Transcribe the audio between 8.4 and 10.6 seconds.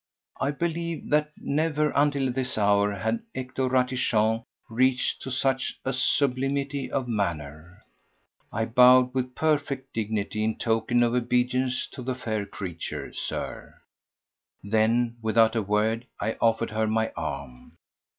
I bowed with perfect dignity in